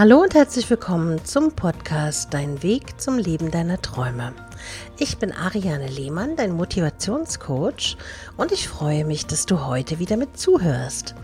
[0.00, 4.32] Hallo und herzlich willkommen zum Podcast Dein Weg zum Leben deiner Träume.
[4.96, 7.98] Ich bin Ariane Lehmann, dein Motivationscoach
[8.38, 11.14] und ich freue mich, dass du heute wieder mit zuhörst.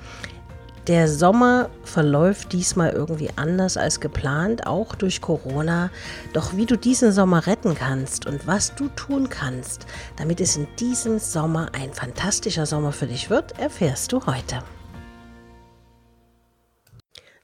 [0.89, 5.89] Der Sommer verläuft diesmal irgendwie anders als geplant, auch durch Corona.
[6.35, 9.87] Doch wie du diesen Sommer retten kannst und was du tun kannst,
[10.19, 14.63] damit es in diesem Sommer ein fantastischer Sommer für dich wird, erfährst du heute.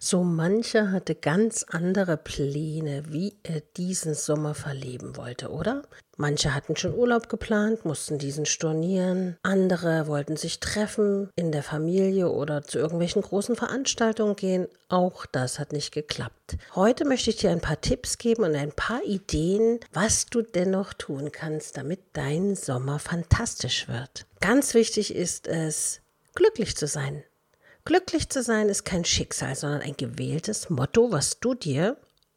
[0.05, 5.83] So mancher hatte ganz andere Pläne, wie er diesen Sommer verleben wollte, oder?
[6.16, 9.37] Manche hatten schon Urlaub geplant, mussten diesen stornieren.
[9.45, 14.66] Andere wollten sich treffen in der Familie oder zu irgendwelchen großen Veranstaltungen gehen.
[14.88, 16.56] Auch das hat nicht geklappt.
[16.75, 20.95] Heute möchte ich dir ein paar Tipps geben und ein paar Ideen, was du dennoch
[20.95, 24.27] tun kannst, damit dein Sommer fantastisch wird.
[24.41, 26.00] Ganz wichtig ist es,
[26.34, 27.23] glücklich zu sein.
[27.84, 31.96] Glücklich zu sein ist kein Schicksal, sondern ein gewähltes Motto, was du dir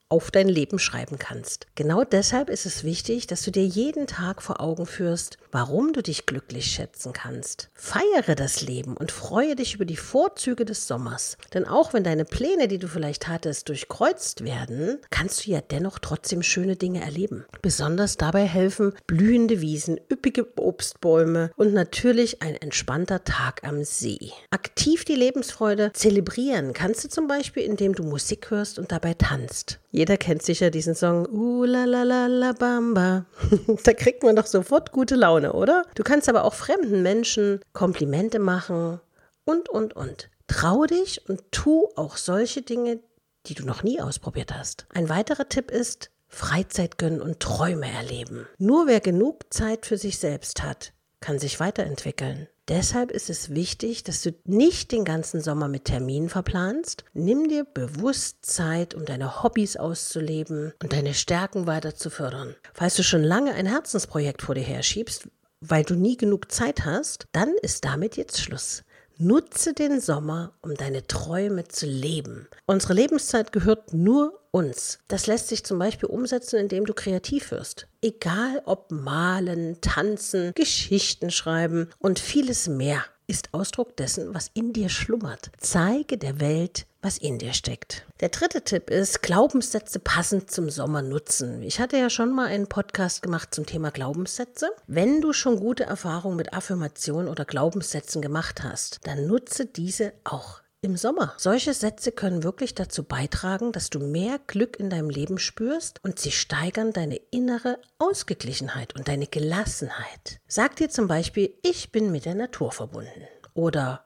[0.09, 1.65] auf dein Leben schreiben kannst.
[1.73, 6.03] Genau deshalb ist es wichtig, dass du dir jeden Tag vor Augen führst, warum du
[6.03, 7.69] dich glücklich schätzen kannst.
[7.73, 11.37] Feiere das Leben und freue dich über die Vorzüge des Sommers.
[11.53, 15.97] Denn auch wenn deine Pläne, die du vielleicht hattest, durchkreuzt werden, kannst du ja dennoch
[15.97, 17.45] trotzdem schöne Dinge erleben.
[17.63, 24.31] Besonders dabei helfen blühende Wiesen, üppige Obstbäume und natürlich ein entspannter Tag am See.
[24.51, 29.79] Aktiv die Lebensfreude zelebrieren kannst du zum Beispiel, indem du Musik hörst und dabei tanzt.
[29.95, 31.25] Jeder kennt sicher diesen Song
[31.65, 33.27] la la la la bamba.
[33.85, 35.85] da kriegt man doch sofort gute Laune, oder?
[35.95, 38.99] Du kannst aber auch fremden Menschen Komplimente machen
[39.45, 40.29] und und und.
[40.47, 42.99] Trau dich und tu auch solche Dinge,
[43.45, 44.85] die du noch nie ausprobiert hast.
[44.93, 48.47] Ein weiterer Tipp ist, Freizeit gönnen und Träume erleben.
[48.57, 52.49] Nur wer genug Zeit für sich selbst hat, kann sich weiterentwickeln.
[52.67, 57.05] Deshalb ist es wichtig, dass du nicht den ganzen Sommer mit Terminen verplanst.
[57.13, 62.55] Nimm dir bewusst Zeit, um deine Hobbys auszuleben und deine Stärken weiter zu fördern.
[62.73, 65.27] Falls du schon lange ein Herzensprojekt vor dir herschiebst,
[65.61, 68.83] weil du nie genug Zeit hast, dann ist damit jetzt Schluss.
[69.17, 72.49] Nutze den Sommer, um deine Träume zu leben.
[72.65, 74.99] Unsere Lebenszeit gehört nur uns.
[75.07, 77.87] Das lässt sich zum Beispiel umsetzen, indem du kreativ wirst.
[78.01, 84.89] Egal ob malen, tanzen, Geschichten schreiben und vieles mehr ist Ausdruck dessen, was in dir
[84.89, 85.51] schlummert.
[85.57, 88.05] Zeige der Welt, was in dir steckt.
[88.19, 91.61] Der dritte Tipp ist, Glaubenssätze passend zum Sommer nutzen.
[91.61, 94.71] Ich hatte ja schon mal einen Podcast gemacht zum Thema Glaubenssätze.
[94.87, 100.61] Wenn du schon gute Erfahrungen mit Affirmationen oder Glaubenssätzen gemacht hast, dann nutze diese auch
[100.85, 101.33] im Sommer.
[101.37, 106.19] Solche Sätze können wirklich dazu beitragen, dass du mehr Glück in deinem Leben spürst und
[106.19, 110.39] sie steigern deine innere Ausgeglichenheit und deine Gelassenheit.
[110.47, 114.05] Sag dir zum Beispiel, ich bin mit der Natur verbunden oder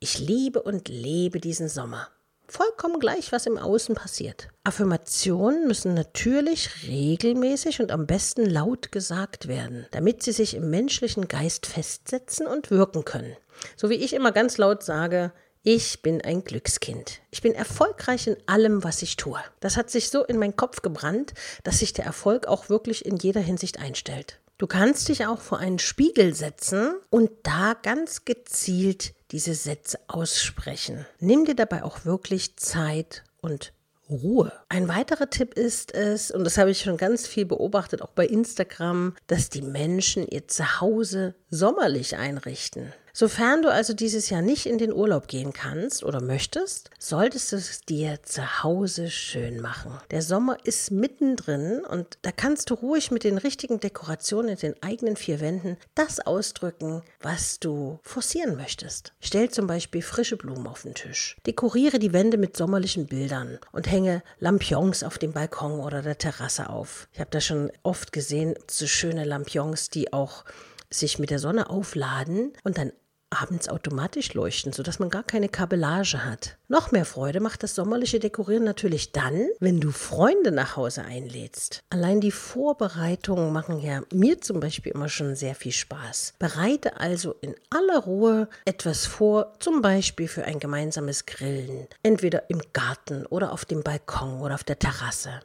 [0.00, 2.08] ich liebe und lebe diesen Sommer.
[2.46, 4.48] Vollkommen gleich, was im Außen passiert.
[4.64, 11.26] Affirmationen müssen natürlich regelmäßig und am besten laut gesagt werden, damit sie sich im menschlichen
[11.26, 13.36] Geist festsetzen und wirken können.
[13.76, 15.32] So wie ich immer ganz laut sage,
[15.66, 17.22] ich bin ein Glückskind.
[17.30, 19.40] Ich bin erfolgreich in allem, was ich tue.
[19.60, 21.32] Das hat sich so in meinen Kopf gebrannt,
[21.62, 24.40] dass sich der Erfolg auch wirklich in jeder Hinsicht einstellt.
[24.58, 31.06] Du kannst dich auch vor einen Spiegel setzen und da ganz gezielt diese Sätze aussprechen.
[31.18, 33.72] Nimm dir dabei auch wirklich Zeit und
[34.10, 34.52] Ruhe.
[34.68, 38.26] Ein weiterer Tipp ist es, und das habe ich schon ganz viel beobachtet, auch bei
[38.26, 42.92] Instagram, dass die Menschen ihr Zuhause sommerlich einrichten.
[43.16, 47.56] Sofern du also dieses Jahr nicht in den Urlaub gehen kannst oder möchtest, solltest du
[47.56, 49.92] es dir zu Hause schön machen.
[50.10, 54.82] Der Sommer ist mittendrin und da kannst du ruhig mit den richtigen Dekorationen in den
[54.82, 59.12] eigenen vier Wänden das ausdrücken, was du forcieren möchtest.
[59.20, 61.36] Stell zum Beispiel frische Blumen auf den Tisch.
[61.46, 66.68] Dekoriere die Wände mit sommerlichen Bildern und hänge Lampions auf dem Balkon oder der Terrasse
[66.68, 67.06] auf.
[67.12, 70.44] Ich habe da schon oft gesehen, so schöne Lampions, die auch
[70.90, 72.92] sich mit der Sonne aufladen und dann
[73.34, 76.56] abends automatisch leuchten, sodass man gar keine Kabellage hat.
[76.68, 81.82] Noch mehr Freude macht das sommerliche Dekorieren natürlich dann, wenn du Freunde nach Hause einlädst.
[81.90, 86.34] Allein die Vorbereitungen machen ja mir zum Beispiel immer schon sehr viel Spaß.
[86.38, 92.60] Bereite also in aller Ruhe etwas vor, zum Beispiel für ein gemeinsames Grillen, entweder im
[92.72, 95.40] Garten oder auf dem Balkon oder auf der Terrasse.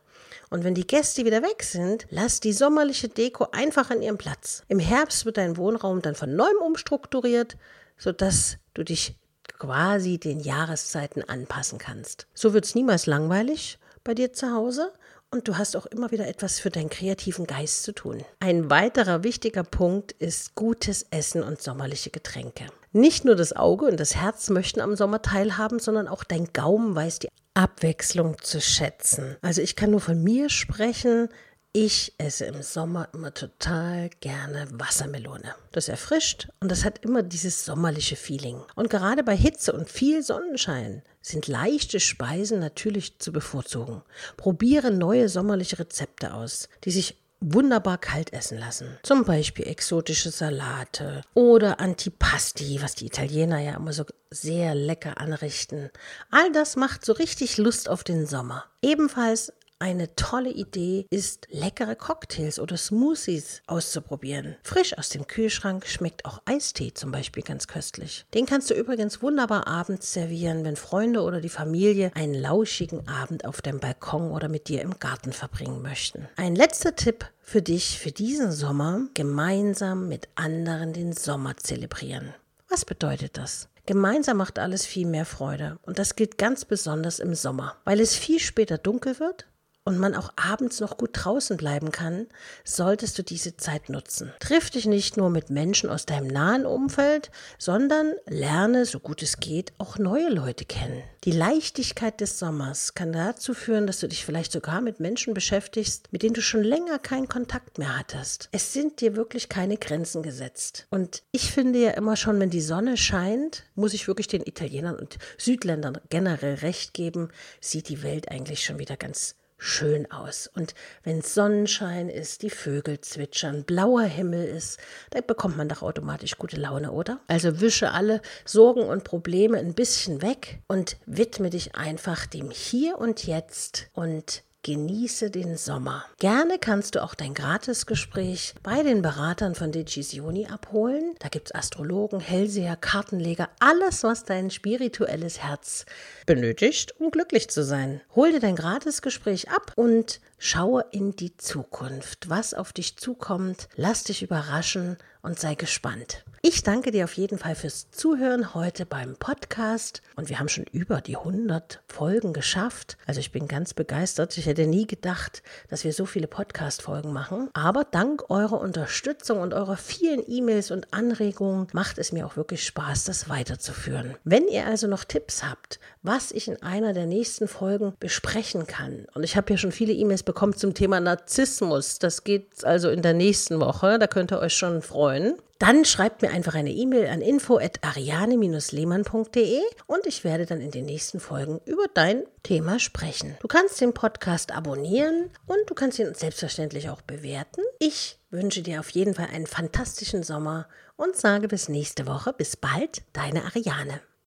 [0.50, 4.64] Und wenn die Gäste wieder weg sind, lass die sommerliche Deko einfach an ihrem Platz.
[4.68, 7.56] Im Herbst wird dein Wohnraum dann von neuem umstrukturiert,
[8.00, 9.16] sodass du dich
[9.60, 12.26] quasi den Jahreszeiten anpassen kannst.
[12.34, 14.92] So wird es niemals langweilig bei dir zu Hause
[15.32, 18.24] und du hast auch immer wieder etwas für deinen kreativen Geist zu tun.
[18.40, 22.66] Ein weiterer wichtiger Punkt ist gutes Essen und sommerliche Getränke.
[22.92, 26.96] Nicht nur das Auge und das Herz möchten am Sommer teilhaben, sondern auch dein Gaumen
[26.96, 29.36] weiß die Abwechslung zu schätzen.
[29.42, 31.30] Also ich kann nur von mir sprechen.
[31.72, 35.54] Ich esse im Sommer immer total gerne Wassermelone.
[35.72, 38.64] Das erfrischt und das hat immer dieses sommerliche Feeling.
[38.76, 44.02] Und gerade bei Hitze und viel Sonnenschein sind leichte Speisen natürlich zu bevorzugen.
[44.36, 48.98] Probiere neue sommerliche Rezepte aus, die sich wunderbar kalt essen lassen.
[49.04, 55.90] Zum Beispiel exotische Salate oder Antipasti, was die Italiener ja immer so sehr lecker anrichten.
[56.32, 58.66] All das macht so richtig Lust auf den Sommer.
[58.82, 64.58] Ebenfalls eine tolle Idee ist, leckere Cocktails oder Smoothies auszuprobieren.
[64.62, 68.26] Frisch aus dem Kühlschrank schmeckt auch Eistee zum Beispiel ganz köstlich.
[68.34, 73.46] Den kannst du übrigens wunderbar abends servieren, wenn Freunde oder die Familie einen lauschigen Abend
[73.46, 76.28] auf dem Balkon oder mit dir im Garten verbringen möchten.
[76.36, 82.34] Ein letzter Tipp für dich für diesen Sommer, gemeinsam mit anderen den Sommer zelebrieren.
[82.68, 83.70] Was bedeutet das?
[83.86, 85.80] Gemeinsam macht alles viel mehr Freude.
[85.82, 89.48] Und das gilt ganz besonders im Sommer, weil es viel später dunkel wird
[89.84, 92.28] und man auch abends noch gut draußen bleiben kann,
[92.64, 94.32] solltest du diese Zeit nutzen.
[94.40, 99.40] Triff dich nicht nur mit Menschen aus deinem nahen Umfeld, sondern lerne, so gut es
[99.40, 101.04] geht, auch neue Leute kennen.
[101.26, 106.12] Die Leichtigkeit des Sommers kann dazu führen, dass du dich vielleicht sogar mit Menschen beschäftigst,
[106.12, 108.48] mit denen du schon länger keinen Kontakt mehr hattest.
[108.52, 110.88] Es sind dir wirklich keine Grenzen gesetzt.
[110.90, 114.96] Und ich finde ja immer schon, wenn die Sonne scheint, muss ich wirklich den Italienern
[114.96, 117.30] und Südländern generell recht geben,
[117.60, 120.48] sieht die Welt eigentlich schon wieder ganz schön aus.
[120.48, 120.74] Und
[121.04, 124.80] wenn Sonnenschein ist, die Vögel zwitschern, blauer Himmel ist,
[125.12, 127.20] da bekommt man doch automatisch gute Laune, oder?
[127.28, 132.98] Also wische alle Sorgen und Probleme ein bisschen weg und widme dich einfach dem Hier
[132.98, 136.04] und Jetzt und Genieße den Sommer.
[136.20, 141.16] Gerne kannst du auch dein Gratisgespräch bei den Beratern von Decisioni abholen.
[141.20, 145.86] Da gibt es Astrologen, Hellseher, Kartenleger, alles, was dein spirituelles Herz
[146.26, 148.02] benötigt, um glücklich zu sein.
[148.16, 153.70] Hol dir dein Gratisgespräch ab und schaue in die Zukunft, was auf dich zukommt.
[153.76, 156.24] Lass dich überraschen und sei gespannt.
[156.42, 160.64] Ich danke dir auf jeden Fall fürs Zuhören heute beim Podcast und wir haben schon
[160.72, 162.98] über die 100 Folgen geschafft.
[163.06, 164.38] Also ich bin ganz begeistert.
[164.38, 167.50] Ich hätte nie gedacht, dass wir so viele Podcast-Folgen machen.
[167.52, 172.66] Aber dank eurer Unterstützung und eurer vielen E-Mails und Anregungen macht es mir auch wirklich
[172.66, 174.16] Spaß, das weiterzuführen.
[174.24, 179.08] Wenn ihr also noch Tipps habt, was ich in einer der nächsten Folgen besprechen kann,
[179.14, 183.02] und ich habe ja schon viele E-Mails bekommen zum Thema Narzissmus, das geht also in
[183.02, 187.08] der nächsten Woche, da könnt ihr euch schon freuen dann schreibt mir einfach eine E-Mail
[187.08, 193.36] an info@ariane-lehmann.de und ich werde dann in den nächsten Folgen über dein Thema sprechen.
[193.42, 197.60] Du kannst den Podcast abonnieren und du kannst ihn selbstverständlich auch bewerten.
[197.78, 202.32] Ich wünsche dir auf jeden Fall einen fantastischen Sommer und sage bis nächste Woche.
[202.32, 204.00] Bis bald, deine Ariane.